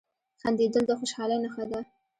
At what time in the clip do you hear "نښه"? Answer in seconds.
1.43-1.63